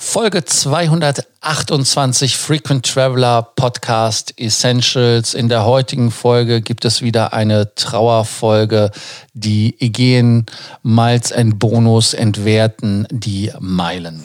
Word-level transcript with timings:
Folge 0.00 0.44
228 0.44 2.36
Frequent 2.36 2.86
Traveler 2.86 3.42
Podcast 3.56 4.32
Essentials. 4.38 5.34
In 5.34 5.48
der 5.48 5.64
heutigen 5.64 6.12
Folge 6.12 6.60
gibt 6.60 6.84
es 6.84 7.02
wieder 7.02 7.32
eine 7.32 7.74
Trauerfolge. 7.74 8.92
Die 9.34 9.74
Ägäen 9.80 10.46
Miles 10.84 11.32
and 11.32 11.58
Bonus 11.58 12.14
entwerten 12.14 13.08
die 13.10 13.50
Meilen. 13.58 14.22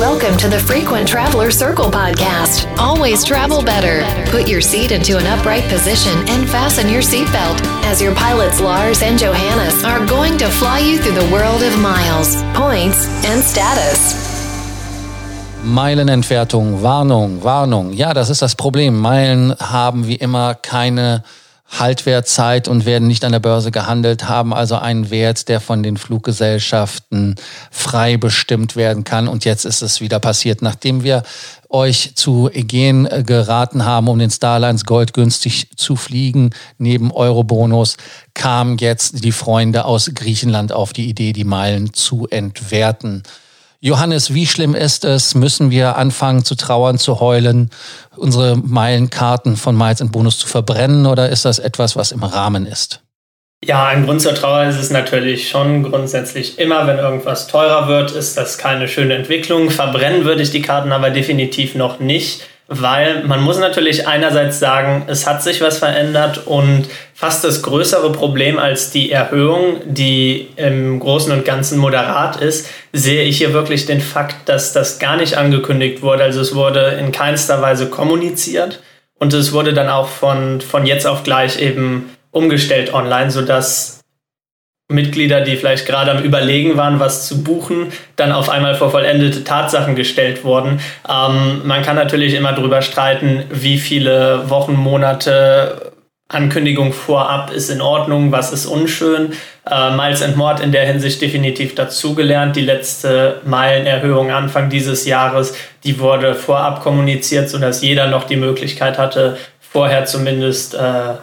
Welcome 0.00 0.36
to 0.36 0.50
the 0.50 0.58
Frequent 0.58 1.08
Traveler 1.08 1.52
Circle 1.52 1.88
podcast. 1.88 2.66
Always 2.76 3.22
travel 3.22 3.62
better. 3.62 4.02
Put 4.32 4.48
your 4.48 4.60
seat 4.60 4.90
into 4.90 5.16
an 5.16 5.26
upright 5.28 5.62
position 5.68 6.12
and 6.28 6.48
fasten 6.48 6.90
your 6.90 7.02
seatbelt 7.02 7.62
as 7.84 8.02
your 8.02 8.16
pilots 8.16 8.60
Lars 8.60 9.00
and 9.00 9.16
Johannes 9.16 9.84
are 9.84 10.04
going 10.06 10.36
to 10.38 10.48
fly 10.48 10.80
you 10.80 10.98
through 10.98 11.14
the 11.14 11.30
world 11.32 11.62
of 11.62 11.78
miles, 11.78 12.42
points, 12.52 13.06
and 13.24 13.40
status. 13.40 14.25
Meilenentwertung, 15.66 16.82
Warnung, 16.84 17.42
Warnung. 17.42 17.92
Ja, 17.92 18.14
das 18.14 18.30
ist 18.30 18.40
das 18.40 18.54
Problem. 18.54 19.00
Meilen 19.00 19.52
haben 19.58 20.06
wie 20.06 20.14
immer 20.14 20.54
keine 20.54 21.24
Haltwertzeit 21.68 22.68
und 22.68 22.86
werden 22.86 23.08
nicht 23.08 23.24
an 23.24 23.32
der 23.32 23.40
Börse 23.40 23.72
gehandelt, 23.72 24.28
haben 24.28 24.54
also 24.54 24.76
einen 24.76 25.10
Wert, 25.10 25.48
der 25.48 25.60
von 25.60 25.82
den 25.82 25.96
Fluggesellschaften 25.96 27.34
frei 27.72 28.16
bestimmt 28.16 28.76
werden 28.76 29.02
kann. 29.02 29.26
Und 29.26 29.44
jetzt 29.44 29.64
ist 29.64 29.82
es 29.82 30.00
wieder 30.00 30.20
passiert, 30.20 30.62
nachdem 30.62 31.02
wir 31.02 31.24
euch 31.68 32.12
zu 32.14 32.48
Egen 32.52 33.08
geraten 33.26 33.84
haben, 33.84 34.06
um 34.06 34.20
den 34.20 34.30
Starlines 34.30 34.84
Gold 34.84 35.14
günstig 35.14 35.76
zu 35.76 35.96
fliegen, 35.96 36.50
neben 36.78 37.10
Eurobonus, 37.10 37.96
kamen 38.34 38.78
jetzt 38.78 39.24
die 39.24 39.32
Freunde 39.32 39.84
aus 39.84 40.12
Griechenland 40.14 40.72
auf 40.72 40.92
die 40.92 41.08
Idee, 41.08 41.32
die 41.32 41.44
Meilen 41.44 41.92
zu 41.92 42.28
entwerten. 42.28 43.24
Johannes, 43.80 44.32
wie 44.34 44.46
schlimm 44.46 44.74
ist 44.74 45.04
es? 45.04 45.34
Müssen 45.34 45.70
wir 45.70 45.96
anfangen 45.96 46.44
zu 46.44 46.54
trauern, 46.54 46.98
zu 46.98 47.20
heulen, 47.20 47.70
unsere 48.16 48.56
Meilenkarten 48.56 49.56
von 49.56 49.76
Miles 49.76 50.00
und 50.00 50.12
Bonus 50.12 50.38
zu 50.38 50.46
verbrennen 50.46 51.06
oder 51.06 51.28
ist 51.28 51.44
das 51.44 51.58
etwas, 51.58 51.96
was 51.96 52.12
im 52.12 52.22
Rahmen 52.22 52.66
ist? 52.66 53.02
Ja, 53.64 53.86
ein 53.86 54.04
Grund 54.04 54.20
zur 54.20 54.34
Trauer 54.34 54.64
ist 54.64 54.76
es 54.76 54.90
natürlich 54.90 55.48
schon 55.48 55.82
grundsätzlich 55.82 56.58
immer, 56.58 56.86
wenn 56.86 56.98
irgendwas 56.98 57.48
teurer 57.48 57.88
wird, 57.88 58.12
ist 58.12 58.36
das 58.36 58.58
keine 58.58 58.86
schöne 58.86 59.14
Entwicklung. 59.14 59.70
Verbrennen 59.70 60.24
würde 60.24 60.42
ich 60.42 60.50
die 60.50 60.62
Karten 60.62 60.92
aber 60.92 61.10
definitiv 61.10 61.74
noch 61.74 61.98
nicht 61.98 62.42
weil 62.68 63.22
man 63.24 63.42
muss 63.42 63.58
natürlich 63.58 64.08
einerseits 64.08 64.58
sagen, 64.58 65.04
es 65.06 65.26
hat 65.26 65.42
sich 65.42 65.60
was 65.60 65.78
verändert 65.78 66.46
und 66.46 66.86
fast 67.14 67.44
das 67.44 67.62
größere 67.62 68.10
Problem 68.10 68.58
als 68.58 68.90
die 68.90 69.12
Erhöhung, 69.12 69.80
die 69.84 70.48
im 70.56 70.98
Großen 70.98 71.32
und 71.32 71.44
Ganzen 71.44 71.78
moderat 71.78 72.36
ist, 72.36 72.68
sehe 72.92 73.22
ich 73.22 73.38
hier 73.38 73.52
wirklich 73.52 73.86
den 73.86 74.00
Fakt, 74.00 74.48
dass 74.48 74.72
das 74.72 74.98
gar 74.98 75.16
nicht 75.16 75.36
angekündigt 75.36 76.02
wurde. 76.02 76.24
Also 76.24 76.40
es 76.40 76.56
wurde 76.56 76.98
in 77.00 77.12
keinster 77.12 77.62
Weise 77.62 77.88
kommuniziert 77.88 78.80
und 79.18 79.32
es 79.32 79.52
wurde 79.52 79.72
dann 79.72 79.88
auch 79.88 80.08
von, 80.08 80.60
von 80.60 80.86
jetzt 80.86 81.06
auf 81.06 81.22
gleich 81.22 81.60
eben 81.60 82.10
umgestellt 82.32 82.92
online, 82.92 83.30
sodass 83.30 84.00
Mitglieder, 84.88 85.40
die 85.40 85.56
vielleicht 85.56 85.84
gerade 85.86 86.12
am 86.12 86.22
Überlegen 86.22 86.76
waren, 86.76 87.00
was 87.00 87.26
zu 87.26 87.42
buchen, 87.42 87.92
dann 88.14 88.30
auf 88.30 88.48
einmal 88.48 88.76
vor 88.76 88.90
vollendete 88.90 89.42
Tatsachen 89.42 89.96
gestellt 89.96 90.44
wurden. 90.44 90.80
Ähm, 91.08 91.62
man 91.64 91.82
kann 91.82 91.96
natürlich 91.96 92.34
immer 92.34 92.52
darüber 92.52 92.82
streiten, 92.82 93.44
wie 93.50 93.78
viele 93.78 94.48
Wochen, 94.48 94.74
Monate 94.74 95.92
Ankündigung 96.28 96.92
vorab 96.92 97.52
ist 97.52 97.70
in 97.70 97.80
Ordnung, 97.80 98.32
was 98.32 98.52
ist 98.52 98.66
unschön. 98.66 99.32
Äh, 99.68 99.90
Miles 99.94 100.22
and 100.22 100.36
Mord 100.36 100.60
in 100.60 100.72
der 100.72 100.84
Hinsicht 100.84 101.20
definitiv 101.20 101.74
dazugelernt. 101.76 102.56
Die 102.56 102.62
letzte 102.62 103.40
Meilenerhöhung 103.44 104.32
Anfang 104.32 104.68
dieses 104.68 105.04
Jahres, 105.04 105.54
die 105.84 106.00
wurde 106.00 106.34
vorab 106.34 106.80
kommuniziert, 106.80 107.48
sodass 107.48 107.80
jeder 107.82 108.08
noch 108.08 108.24
die 108.24 108.36
Möglichkeit 108.36 108.98
hatte, 108.98 109.36
vorher 109.60 110.04
zumindest 110.04 110.74
äh, 110.74 111.14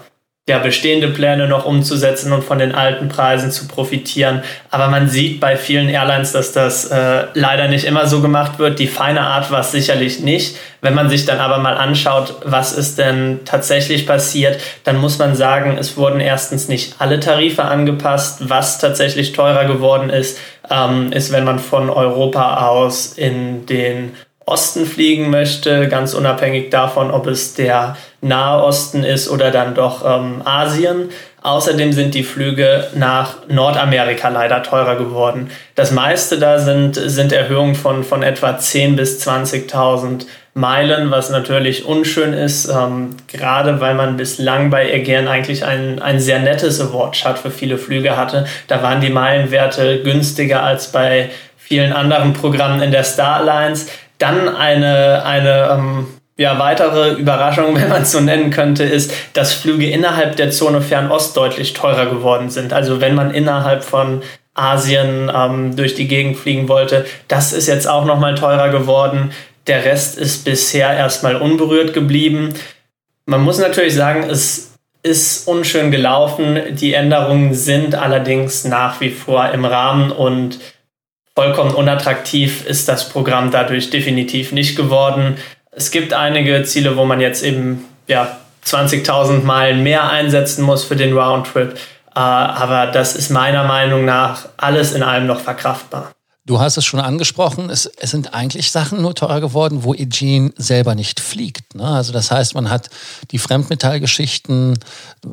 ja, 0.49 0.59
bestehende 0.59 1.07
Pläne 1.07 1.47
noch 1.47 1.65
umzusetzen 1.65 2.33
und 2.33 2.43
von 2.43 2.59
den 2.59 2.75
alten 2.75 3.07
Preisen 3.07 3.49
zu 3.49 3.65
profitieren. 3.65 4.43
Aber 4.71 4.89
man 4.89 5.07
sieht 5.07 5.39
bei 5.39 5.55
vielen 5.55 5.87
Airlines, 5.87 6.33
dass 6.33 6.51
das 6.51 6.91
äh, 6.91 7.27
leider 7.33 7.69
nicht 7.69 7.85
immer 7.85 8.07
so 8.07 8.19
gemacht 8.19 8.59
wird. 8.59 8.77
Die 8.77 8.87
feine 8.87 9.21
Art 9.21 9.51
war 9.51 9.61
es 9.61 9.71
sicherlich 9.71 10.19
nicht. 10.19 10.57
Wenn 10.81 10.95
man 10.95 11.09
sich 11.09 11.25
dann 11.25 11.39
aber 11.39 11.59
mal 11.59 11.77
anschaut, 11.77 12.41
was 12.43 12.73
ist 12.73 12.99
denn 12.99 13.39
tatsächlich 13.45 14.05
passiert, 14.05 14.59
dann 14.83 14.97
muss 14.97 15.17
man 15.17 15.33
sagen, 15.33 15.77
es 15.79 15.95
wurden 15.95 16.19
erstens 16.19 16.67
nicht 16.67 16.95
alle 16.99 17.21
Tarife 17.21 17.63
angepasst. 17.63 18.49
Was 18.49 18.79
tatsächlich 18.79 19.31
teurer 19.31 19.63
geworden 19.63 20.09
ist, 20.09 20.37
ähm, 20.69 21.13
ist, 21.13 21.31
wenn 21.31 21.45
man 21.45 21.59
von 21.59 21.89
Europa 21.89 22.67
aus 22.67 23.13
in 23.13 23.65
den 23.65 24.11
Osten 24.45 24.85
fliegen 24.85 25.29
möchte, 25.29 25.87
ganz 25.87 26.13
unabhängig 26.13 26.69
davon, 26.69 27.11
ob 27.11 27.27
es 27.27 27.53
der 27.53 27.95
Nahe 28.21 28.63
Osten 28.63 29.03
ist 29.03 29.29
oder 29.29 29.51
dann 29.51 29.73
doch 29.75 30.03
ähm, 30.05 30.41
Asien. 30.45 31.09
Außerdem 31.41 31.91
sind 31.91 32.13
die 32.13 32.23
Flüge 32.23 32.87
nach 32.95 33.47
Nordamerika 33.49 34.29
leider 34.29 34.63
teurer 34.63 34.95
geworden. 34.95 35.49
Das 35.75 35.91
meiste 35.91 36.39
da 36.39 36.59
sind, 36.59 36.95
sind 36.95 37.33
Erhöhungen 37.33 37.75
von, 37.75 38.03
von 38.03 38.23
etwa 38.23 38.51
10.000 38.51 38.95
bis 38.95 39.27
20.000 39.27 40.25
Meilen, 40.55 41.09
was 41.09 41.31
natürlich 41.31 41.85
unschön 41.85 42.31
ist, 42.31 42.69
ähm, 42.69 43.17
gerade 43.27 43.81
weil 43.81 43.95
man 43.95 44.17
bislang 44.17 44.69
bei 44.69 44.93
Aegean 44.93 45.27
eigentlich 45.27 45.65
ein, 45.65 45.99
ein 45.99 46.19
sehr 46.19 46.39
nettes 46.39 46.79
Award-Chart 46.79 47.39
für 47.39 47.49
viele 47.49 47.77
Flüge 47.77 48.15
hatte. 48.15 48.45
Da 48.67 48.83
waren 48.83 49.01
die 49.01 49.09
Meilenwerte 49.09 50.01
günstiger 50.03 50.61
als 50.61 50.91
bei 50.91 51.31
vielen 51.57 51.91
anderen 51.91 52.33
Programmen 52.33 52.81
in 52.81 52.91
der 52.91 53.03
Star 53.03 53.37
Alliance. 53.37 53.87
Dann 54.17 54.47
eine, 54.47 55.23
eine 55.25 55.69
ähm, 55.71 56.07
ja, 56.37 56.57
weitere 56.59 57.13
Überraschung, 57.13 57.75
wenn 57.81 57.89
man 57.89 58.03
es 58.03 58.11
so 58.11 58.19
nennen 58.19 58.51
könnte, 58.51 58.83
ist, 58.83 59.11
dass 59.33 59.53
Flüge 59.53 59.89
innerhalb 59.89 60.35
der 60.35 60.51
Zone 60.51 60.81
Fernost 60.81 61.35
deutlich 61.37 61.73
teurer 61.73 62.07
geworden 62.07 62.49
sind. 62.49 62.73
Also 62.73 63.01
wenn 63.01 63.15
man 63.15 63.31
innerhalb 63.33 63.83
von 63.83 64.21
Asien 64.53 65.31
ähm, 65.33 65.75
durch 65.75 65.95
die 65.95 66.07
Gegend 66.07 66.37
fliegen 66.37 66.67
wollte, 66.69 67.05
das 67.27 67.53
ist 67.53 67.67
jetzt 67.67 67.87
auch 67.87 68.05
nochmal 68.05 68.35
teurer 68.35 68.69
geworden. 68.69 69.31
Der 69.67 69.85
Rest 69.85 70.17
ist 70.17 70.45
bisher 70.45 70.91
erstmal 70.93 71.37
unberührt 71.37 71.93
geblieben. 71.93 72.53
Man 73.25 73.41
muss 73.41 73.57
natürlich 73.57 73.95
sagen, 73.95 74.29
es 74.29 74.73
ist 75.01 75.47
unschön 75.47 75.91
gelaufen. 75.91 76.59
Die 76.71 76.93
Änderungen 76.93 77.53
sind 77.53 77.95
allerdings 77.95 78.65
nach 78.65 79.01
wie 79.01 79.11
vor 79.11 79.49
im 79.49 79.65
Rahmen 79.65 80.11
und 80.11 80.59
vollkommen 81.35 81.73
unattraktiv 81.73 82.65
ist 82.65 82.87
das 82.87 83.09
Programm 83.09 83.51
dadurch 83.51 83.89
definitiv 83.89 84.51
nicht 84.51 84.75
geworden. 84.75 85.37
Es 85.71 85.91
gibt 85.91 86.13
einige 86.13 86.63
Ziele, 86.63 86.95
wo 86.97 87.05
man 87.05 87.19
jetzt 87.19 87.43
eben 87.43 87.85
ja, 88.07 88.37
20.000 88.65 89.43
Meilen 89.43 89.83
mehr 89.83 90.09
einsetzen 90.09 90.63
muss 90.63 90.83
für 90.83 90.95
den 90.95 91.17
Roundtrip. 91.17 91.75
Äh, 92.15 92.19
aber 92.19 92.87
das 92.87 93.15
ist 93.15 93.31
meiner 93.31 93.63
Meinung 93.63 94.05
nach 94.05 94.47
alles 94.57 94.93
in 94.93 95.01
allem 95.01 95.25
noch 95.25 95.39
verkraftbar. 95.39 96.11
Du 96.45 96.59
hast 96.59 96.75
es 96.75 96.83
schon 96.83 96.99
angesprochen, 96.99 97.69
es, 97.69 97.85
es 97.85 98.11
sind 98.11 98.33
eigentlich 98.33 98.69
Sachen 98.69 99.01
nur 99.01 99.15
teurer 99.15 99.39
geworden, 99.39 99.83
wo 99.83 99.93
Eugene 99.93 100.51
selber 100.57 100.93
nicht 100.93 101.21
fliegt. 101.21 101.73
Ne? 101.73 101.85
Also 101.85 102.11
das 102.11 102.31
heißt, 102.31 102.53
man 102.53 102.69
hat 102.69 102.89
die 103.31 103.37
Fremdmetallgeschichten 103.37 104.77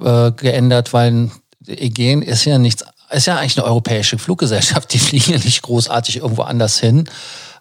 äh, 0.05 0.31
geändert, 0.31 0.93
weil 0.93 1.31
Eugene 1.69 2.25
ist 2.25 2.45
ja 2.45 2.59
nichts, 2.59 2.85
ist 3.11 3.27
ja 3.27 3.37
eigentlich 3.37 3.59
eine 3.59 3.67
europäische 3.67 4.19
Fluggesellschaft, 4.19 4.93
die 4.93 4.99
fliegen 5.01 5.33
ja 5.33 5.39
nicht 5.39 5.63
großartig 5.63 6.19
irgendwo 6.19 6.43
anders 6.43 6.79
hin 6.79 7.09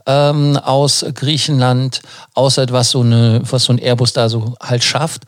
ähm, 0.05 0.57
aus 0.57 1.05
Griechenland, 1.13 2.01
außer 2.33 2.65
was 2.71 2.91
so, 2.91 3.01
eine, 3.01 3.41
was 3.43 3.65
so 3.65 3.73
ein 3.73 3.79
Airbus 3.79 4.13
da 4.13 4.27
so 4.27 4.55
halt 4.59 4.83
schafft. 4.83 5.23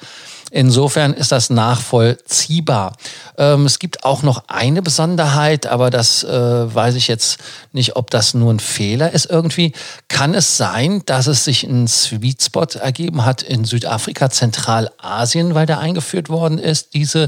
Insofern 0.52 1.14
ist 1.14 1.32
das 1.32 1.50
nachvollziehbar. 1.50 2.98
Ähm, 3.38 3.66
es 3.66 3.80
gibt 3.80 4.04
auch 4.04 4.22
noch 4.22 4.44
eine 4.48 4.82
Besonderheit, 4.82 5.66
aber 5.66 5.90
das 5.90 6.26
äh, 6.26 6.30
weiß 6.76 6.96
ich 6.96 7.08
jetzt 7.08 7.40
nicht, 7.72 7.96
ob 7.96 8.12
das 8.12 8.34
nur 8.34 8.54
ein 8.54 8.60
Fehler 8.60 9.14
ist 9.14 9.30
irgendwie. 9.30 9.72
Kann 10.10 10.34
es 10.34 10.58
sein, 10.58 11.04
dass 11.06 11.28
es 11.28 11.46
sich 11.46 11.64
ein 11.64 11.88
Sweet 11.88 12.44
Spot 12.44 12.68
ergeben 12.80 13.24
hat 13.24 13.42
in 13.42 13.64
Südafrika, 13.64 14.30
Zentralasien, 14.30 15.56
weil 15.56 15.66
der 15.66 15.80
eingeführt 15.80 16.28
worden 16.28 16.60
ist, 16.60 16.94
diese 16.94 17.28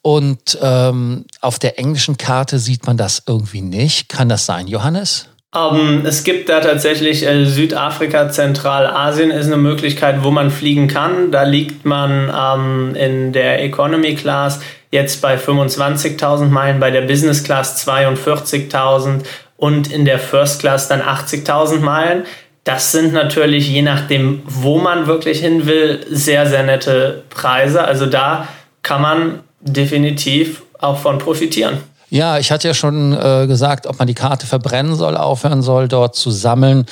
und 0.00 0.58
ähm, 0.60 1.26
auf 1.40 1.60
der 1.60 1.78
englischen 1.78 2.16
Karte 2.16 2.58
sieht 2.58 2.86
man 2.86 2.96
das 2.96 3.22
irgendwie 3.26 3.60
nicht. 3.60 4.08
Kann 4.08 4.28
das 4.28 4.46
sein, 4.46 4.66
Johannes? 4.66 5.28
Um, 5.54 5.78
ähm, 5.78 6.06
es 6.06 6.24
gibt 6.24 6.48
da 6.48 6.60
tatsächlich 6.60 7.26
äh, 7.26 7.44
Südafrika, 7.44 8.30
Zentralasien 8.30 9.30
ist 9.30 9.46
eine 9.46 9.58
Möglichkeit, 9.58 10.24
wo 10.24 10.30
man 10.30 10.50
fliegen 10.50 10.88
kann. 10.88 11.30
Da 11.30 11.42
liegt 11.42 11.84
man 11.84 12.32
ähm, 12.34 12.94
in 12.94 13.32
der 13.34 13.62
Economy 13.62 14.14
Class 14.14 14.60
jetzt 14.90 15.20
bei 15.20 15.36
25.000 15.36 16.46
Meilen, 16.46 16.80
bei 16.80 16.90
der 16.90 17.02
Business 17.02 17.44
Class 17.44 17.86
42.000 17.86 19.24
und 19.58 19.92
in 19.92 20.06
der 20.06 20.18
First 20.18 20.60
Class 20.60 20.88
dann 20.88 21.02
80.000 21.02 21.80
Meilen. 21.80 22.24
Das 22.64 22.92
sind 22.92 23.12
natürlich, 23.12 23.68
je 23.68 23.82
nachdem, 23.82 24.40
wo 24.46 24.78
man 24.78 25.06
wirklich 25.06 25.40
hin 25.40 25.66
will, 25.66 26.00
sehr, 26.08 26.46
sehr 26.46 26.62
nette 26.62 27.24
Preise. 27.28 27.84
Also 27.84 28.06
da 28.06 28.48
kann 28.82 29.02
man 29.02 29.40
definitiv 29.60 30.62
auch 30.78 30.98
von 30.98 31.18
profitieren. 31.18 31.78
Ja, 32.12 32.36
ich 32.36 32.52
hatte 32.52 32.68
ja 32.68 32.74
schon 32.74 33.14
äh, 33.14 33.46
gesagt, 33.46 33.86
ob 33.86 33.98
man 33.98 34.06
die 34.06 34.12
Karte 34.12 34.46
verbrennen 34.46 34.96
soll, 34.96 35.16
aufhören 35.16 35.62
soll, 35.62 35.88
dort 35.88 36.14
zu 36.14 36.30
sammeln. 36.30 36.84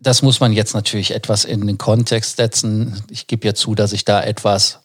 Das 0.00 0.22
muss 0.22 0.40
man 0.40 0.54
jetzt 0.54 0.72
natürlich 0.72 1.14
etwas 1.14 1.44
in 1.44 1.66
den 1.66 1.76
Kontext 1.76 2.38
setzen. 2.38 3.02
Ich 3.10 3.26
gebe 3.26 3.46
ja 3.46 3.52
zu, 3.52 3.74
dass 3.74 3.92
ich 3.92 4.06
da 4.06 4.22
etwas, 4.22 4.80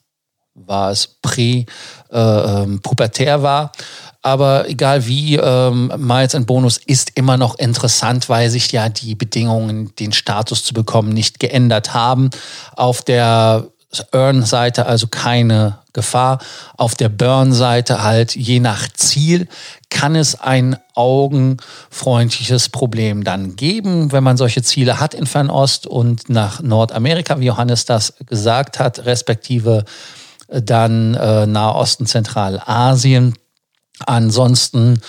war 0.56 0.92
es 0.92 1.20
prä-pubertär 1.22 3.36
äh, 3.36 3.44
war. 3.44 3.72
Aber 4.22 4.68
egal 4.68 5.08
wie, 5.08 5.38
ähm, 5.38 5.90
Miles 5.96 6.36
and 6.36 6.48
Bonus 6.48 6.76
ist 6.76 7.14
immer 7.16 7.38
noch 7.38 7.58
interessant, 7.58 8.28
weil 8.28 8.50
sich 8.50 8.74
ja 8.74 8.90
die 8.90 9.16
Bedingungen, 9.16 9.96
den 9.96 10.12
Status 10.12 10.66
zu 10.66 10.74
bekommen, 10.74 11.14
nicht 11.14 11.40
geändert 11.40 11.94
haben. 11.94 12.30
Auf 12.76 13.04
der 13.04 13.68
Earn-Seite 14.12 14.86
also 14.86 15.08
keine 15.08 15.80
Gefahr. 15.94 16.40
Auf 16.78 16.96
der 16.96 17.10
Burn-Seite 17.10 18.04
halt 18.04 18.36
je 18.36 18.60
nach 18.60 18.88
Ziel 18.94 19.48
kann 19.90 20.16
es 20.16 20.40
ein 20.40 20.78
augenfreundliches 20.96 22.70
Problem 22.70 23.24
dann 23.24 23.56
geben, 23.56 24.12
wenn 24.12 24.24
man 24.24 24.38
solche 24.38 24.64
Ziele 24.64 25.00
hat 25.00 25.14
in 25.14 25.26
Fernost 25.26 25.86
und 25.86 26.30
nach 26.30 26.62
Nordamerika, 26.62 27.40
wie 27.40 27.46
Johannes 27.46 27.86
das 27.86 28.14
gesagt 28.26 28.80
hat, 28.80 29.06
respektive 29.06 29.84
dann 30.48 31.14
äh, 31.16 31.46
Nahosten, 31.46 32.06
Zentralasien. 32.06 33.36
Ansonsten 34.06 35.02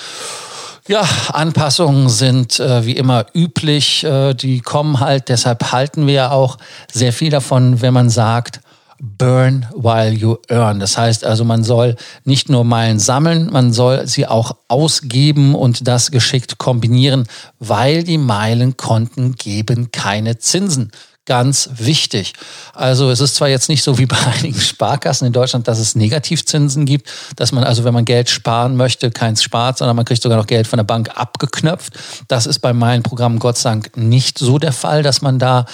ja, 0.89 1.03
Anpassungen 1.33 2.09
sind 2.09 2.59
äh, 2.59 2.85
wie 2.85 2.97
immer 2.97 3.27
üblich. 3.35 4.03
Äh, 4.03 4.35
die 4.35 4.61
kommen 4.61 4.99
halt, 4.99 5.29
deshalb 5.29 5.71
halten 5.71 6.07
wir 6.07 6.33
auch 6.33 6.59
sehr 6.91 7.13
viel 7.13 7.31
davon, 7.31 7.83
wenn 7.83 7.95
man 7.95 8.11
sagt, 8.11 8.61
burn 9.05 9.67
while 9.75 10.13
you 10.13 10.37
earn. 10.49 10.79
Das 10.79 10.97
heißt 10.97 11.25
also, 11.25 11.45
man 11.45 11.65
soll 11.65 11.97
nicht 12.25 12.49
nur 12.49 12.63
Meilen 12.63 13.01
sammeln, 13.01 13.51
man 13.51 13.73
soll 13.73 14.07
sie 14.07 14.29
auch 14.29 14.57
ausgeben 14.69 15.57
und 15.57 15.89
das 15.89 16.13
geschickt 16.13 16.59
kombinieren, 16.59 17.27
weil 17.59 18.05
die 18.05 18.19
Meilenkonten 18.19 19.35
geben 19.35 19.91
keine 19.91 20.39
Zinsen 20.39 20.93
ganz 21.25 21.71
wichtig. 21.75 22.33
Also 22.75 23.11
es 23.11 23.21
ist 23.21 23.37
zwar 23.37 23.49
jetzt 23.49 23.69
nicht 23.69 23.83
so 23.83 23.99
wie 23.99 24.07
bei 24.07 24.17
einigen 24.19 24.61
Sparkassen 24.61 25.27
in 25.27 25.33
Deutschland, 25.33 25.69
dass 25.69 25.79
es 25.79 25.95
Negativzinsen 25.95 26.85
gibt, 26.85 27.11
dass 27.37 27.53
man 27.53 27.65
also, 27.65 27.85
wenn 27.85 27.95
man 27.95 28.05
Geld 28.05 28.29
sparen 28.29 28.77
möchte, 28.77 29.11
keins 29.11 29.43
spart, 29.43 29.79
sondern 29.79 29.97
man 29.97 30.05
kriegt 30.05 30.23
sogar 30.23 30.39
noch 30.39 30.47
Geld 30.47 30.67
von 30.67 30.79
der 30.79 30.85
Bank 30.85 31.11
abgeknöpft. 31.15 31.95
Das 32.29 32.47
ist 32.47 32.59
bei 32.59 32.73
meinen 32.73 33.03
Programmen 33.03 33.39
Gott 33.39 33.57
sei 33.59 33.71
Dank 33.71 33.97
nicht 33.97 34.39
so 34.39 34.59
der 34.59 34.73
Fall, 34.73 35.03
dass 35.03 35.23
man 35.23 35.39
da 35.39 35.67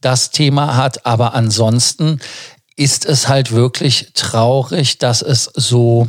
das 0.00 0.30
Thema 0.30 0.76
hat. 0.76 1.06
Aber 1.06 1.34
ansonsten 1.34 2.20
ist 2.76 3.06
es 3.06 3.28
halt 3.28 3.52
wirklich 3.52 4.10
traurig, 4.14 4.98
dass 4.98 5.22
es 5.22 5.44
so, 5.54 6.08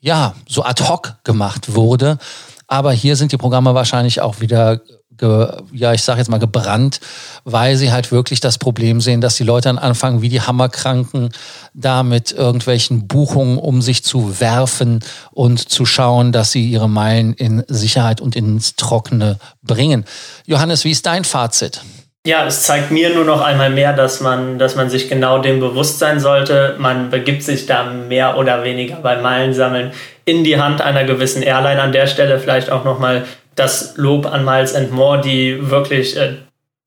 ja, 0.00 0.34
so 0.48 0.64
ad 0.64 0.84
hoc 0.84 1.16
gemacht 1.24 1.74
wurde. 1.74 2.18
Aber 2.66 2.92
hier 2.92 3.16
sind 3.16 3.32
die 3.32 3.38
Programme 3.38 3.74
wahrscheinlich 3.74 4.20
auch 4.20 4.40
wieder 4.40 4.80
ge, 5.18 5.48
ja, 5.72 5.92
ich 5.92 6.02
sage 6.02 6.20
jetzt 6.20 6.28
mal 6.28 6.38
gebrannt, 6.38 7.00
weil 7.44 7.76
sie 7.76 7.92
halt 7.92 8.10
wirklich 8.10 8.40
das 8.40 8.56
Problem 8.56 9.00
sehen, 9.00 9.20
dass 9.20 9.36
die 9.36 9.44
Leute 9.44 9.68
dann 9.68 9.78
anfangen, 9.78 10.22
wie 10.22 10.28
die 10.28 10.40
Hammerkranken, 10.40 11.30
da 11.74 12.02
mit 12.02 12.32
irgendwelchen 12.32 13.06
Buchungen 13.06 13.58
um 13.58 13.82
sich 13.82 14.04
zu 14.04 14.40
werfen 14.40 15.00
und 15.32 15.68
zu 15.68 15.84
schauen, 15.84 16.32
dass 16.32 16.52
sie 16.52 16.70
ihre 16.70 16.88
Meilen 16.88 17.34
in 17.34 17.64
Sicherheit 17.68 18.20
und 18.20 18.36
ins 18.36 18.76
Trockene 18.76 19.38
bringen. 19.62 20.04
Johannes, 20.46 20.84
wie 20.84 20.92
ist 20.92 21.04
dein 21.06 21.24
Fazit? 21.24 21.82
Ja, 22.28 22.44
es 22.44 22.62
zeigt 22.64 22.90
mir 22.90 23.08
nur 23.14 23.24
noch 23.24 23.40
einmal 23.40 23.70
mehr, 23.70 23.94
dass 23.94 24.20
man, 24.20 24.58
dass 24.58 24.76
man 24.76 24.90
sich 24.90 25.08
genau 25.08 25.38
dem 25.38 25.60
bewusst 25.60 25.98
sein 25.98 26.20
sollte. 26.20 26.74
Man 26.76 27.08
begibt 27.08 27.42
sich 27.42 27.64
da 27.64 27.84
mehr 27.84 28.36
oder 28.36 28.64
weniger 28.64 28.96
beim 28.96 29.22
Meilensammeln 29.22 29.92
in 30.26 30.44
die 30.44 30.60
Hand 30.60 30.82
einer 30.82 31.04
gewissen 31.04 31.42
Airline. 31.42 31.80
An 31.80 31.92
der 31.92 32.06
Stelle 32.06 32.38
vielleicht 32.38 32.68
auch 32.68 32.84
nochmal 32.84 33.24
das 33.54 33.96
Lob 33.96 34.26
an 34.26 34.44
Miles 34.44 34.74
and 34.74 34.92
More, 34.92 35.22
die 35.22 35.70
wirklich 35.70 36.18
äh, 36.18 36.34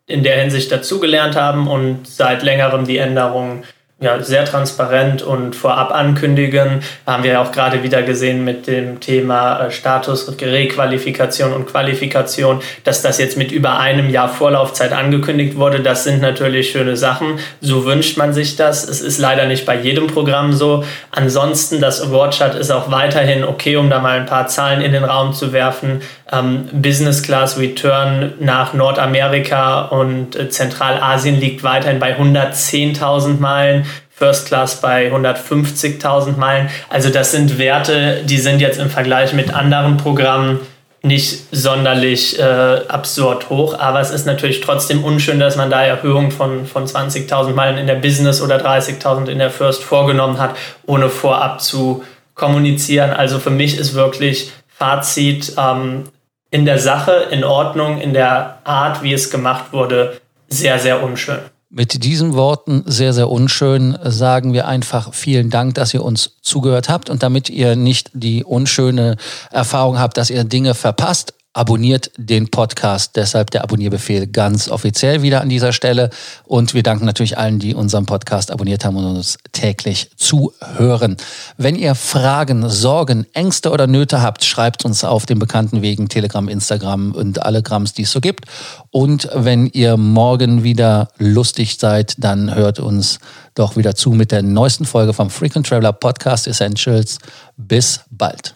in 0.06 0.22
der 0.22 0.40
Hinsicht 0.40 0.72
dazugelernt 0.72 1.36
haben 1.36 1.68
und 1.68 2.08
seit 2.08 2.44
längerem 2.44 2.86
die 2.86 3.00
Änderungen 3.00 3.64
ja, 4.02 4.20
sehr 4.22 4.46
transparent 4.46 5.22
und 5.22 5.56
vorab 5.56 5.92
ankündigen. 5.92 6.82
Haben 7.06 7.24
wir 7.24 7.34
ja 7.34 7.44
auch 7.44 7.52
gerade 7.52 7.84
wieder 7.84 8.02
gesehen 8.02 8.44
mit 8.44 8.66
dem 8.66 9.00
Thema 9.00 9.68
äh, 9.68 9.72
Status, 9.72 10.28
Requalifikation 10.42 11.54
und 11.54 11.68
Qualifikation, 11.68 12.62
dass 12.84 13.04
das 13.04 13.20
jetzt 13.20 13.38
mit 13.38 13.52
über 13.52 13.80
einem 13.80 14.10
Jahr 14.10 14.28
Vorlaufzeit 14.28 14.92
angekündigt 14.92 15.56
wurde. 15.56 15.82
Das 15.82 16.04
sind 16.04 16.20
natürlich 16.20 16.72
schöne 16.72 16.98
Sachen. 16.98 17.38
So 17.62 17.86
wünscht 17.86 18.18
man 18.18 18.34
sich 18.34 18.56
das. 18.56 18.90
Es 18.90 19.02
ist 19.02 19.20
leider 19.20 19.46
nicht 19.46 19.68
bei 19.68 19.76
jedem 19.76 20.08
Programm 20.08 20.52
so. 20.52 20.84
Ansonsten, 21.12 21.80
das 21.80 22.02
Award-Chart 22.02 22.56
ist 22.56 22.72
auch 22.72 22.90
weiterhin 22.90 23.44
okay, 23.44 23.76
um 23.76 23.92
da 23.92 24.00
mal 24.00 24.20
ein 24.20 24.26
paar 24.26 24.48
Zahlen 24.48 24.82
in 24.82 24.94
den 24.94 25.04
Raum 25.04 25.34
zu 25.34 25.54
werfen. 25.54 26.02
Ähm, 26.32 26.70
Business 26.72 27.24
Class 27.24 27.58
Return 27.58 28.34
nach 28.40 28.74
Nordamerika 28.74 29.82
und 29.84 30.36
äh, 30.36 30.50
Zentralasien 30.50 31.40
liegt 31.40 31.64
weiterhin 31.64 32.00
bei 32.00 32.18
110.000 32.18 33.40
Meilen. 33.40 33.86
First 34.10 34.48
Class 34.48 34.82
bei 34.82 35.12
150.000 35.12 36.38
Meilen. 36.38 36.70
Also 36.90 37.10
das 37.10 37.32
sind 37.32 37.58
Werte, 37.58 38.22
die 38.24 38.38
sind 38.38 38.62
jetzt 38.62 38.80
im 38.80 38.90
Vergleich 38.90 39.34
mit 39.34 39.52
anderen 39.52 39.98
Programmen 39.98 40.60
nicht 41.04 41.48
sonderlich 41.52 42.38
äh, 42.38 42.44
absurd 42.88 43.50
hoch, 43.50 43.80
aber 43.80 44.00
es 44.00 44.12
ist 44.12 44.28
natürlich 44.28 44.62
trotzdem 44.62 45.04
unschön, 45.04 45.40
dass 45.40 45.56
man 45.56 45.72
da 45.72 45.84
Erhöhungen 45.84 46.30
von, 46.30 46.68
von 46.68 46.86
20.000 46.86 47.56
Meilen 47.56 47.80
in 47.80 47.88
der 47.88 47.96
Business 47.96 48.42
oder 48.42 48.64
30.000 48.64 49.28
in 49.28 49.40
der 49.40 49.50
First 49.50 49.84
vorgenommen 49.84 50.38
hat, 50.38 50.56
ohne 50.86 51.10
vorab 51.10 51.60
zu 51.60 52.04
kommunizieren. 52.36 53.10
Also 53.10 53.40
für 53.40 53.50
mich 53.50 53.78
ist 53.78 53.96
wirklich 53.96 54.52
Fazit, 54.68 55.54
ähm, 55.58 56.04
in 56.52 56.66
der 56.66 56.78
Sache, 56.78 57.28
in 57.32 57.44
Ordnung, 57.44 58.00
in 58.00 58.14
der 58.14 58.60
Art, 58.66 59.02
wie 59.02 59.14
es 59.14 59.32
gemacht 59.32 59.72
wurde, 59.72 60.22
sehr, 60.50 60.78
sehr 60.80 61.02
unschön. 61.02 61.40
Mit 61.70 62.04
diesen 62.04 62.34
Worten 62.34 62.84
sehr, 62.86 63.14
sehr 63.14 63.30
unschön 63.30 63.98
sagen 64.04 64.52
wir 64.52 64.68
einfach 64.68 65.14
vielen 65.14 65.50
Dank, 65.50 65.76
dass 65.76 65.94
ihr 65.94 66.04
uns 66.04 66.36
zugehört 66.42 66.90
habt 66.90 67.10
und 67.10 67.24
damit 67.24 67.50
ihr 67.50 67.78
nicht 67.78 68.12
die 68.14 68.44
unschöne 68.44 69.16
Erfahrung 69.52 69.98
habt, 69.98 70.18
dass 70.18 70.30
ihr 70.30 70.44
Dinge 70.44 70.74
verpasst, 70.74 71.34
abonniert 71.54 72.12
den 72.18 72.50
Podcast. 72.50 73.16
Deshalb 73.16 73.52
der 73.52 73.64
Abonnierbefehl 73.64 74.28
ganz 74.28 74.70
offiziell 74.70 75.22
wieder 75.22 75.42
an 75.42 75.50
dieser 75.50 75.74
Stelle. 75.74 76.10
Und 76.46 76.74
wir 76.74 76.84
danken 76.84 77.06
natürlich 77.06 77.38
allen, 77.38 77.60
die 77.60 77.76
unseren 77.76 78.06
Podcast 78.06 78.52
abonniert 78.52 78.86
haben 78.86 78.96
und 78.96 79.06
uns 79.06 79.38
täglich 79.52 80.12
zuhören. 80.16 81.18
Wenn 81.58 81.76
ihr 81.76 81.96
Fragen, 81.96 82.70
Sorgen, 82.70 83.26
Ängste 83.34 83.72
oder 83.72 83.88
Nöte 83.88 84.22
habt, 84.22 84.46
schreibt 84.46 84.86
uns 84.86 85.04
auf 85.04 85.26
den 85.26 85.40
bekannten 85.40 85.82
Wegen 85.82 86.08
Telegram, 86.08 86.48
Instagram 86.48 87.12
und 87.12 87.42
alle 87.42 87.62
Grams, 87.62 87.94
die 87.94 88.04
es 88.04 88.12
so 88.12 88.22
gibt. 88.22 88.46
Und 88.92 89.30
wenn 89.34 89.68
ihr 89.68 89.98
morgen 89.98 90.64
wieder 90.64 91.10
lustig 91.18 91.78
seid, 91.78 92.16
dann 92.18 92.56
hört 92.56 92.80
uns 92.80 93.20
doch 93.56 93.76
wieder 93.76 93.96
zu 93.96 94.12
mit 94.12 94.32
der 94.32 94.42
neuesten 94.42 94.86
Folge 94.86 95.14
vom 95.14 95.30
Frequent 95.30 95.68
Traveler 95.68 95.94
Podcast 95.94 96.48
Essentials. 96.48 97.18
Bis 97.58 98.02
bald. 98.10 98.56